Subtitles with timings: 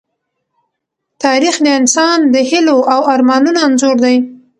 [1.23, 4.15] تاریخ د انسان د هيلو او ارمانونو انځور دی.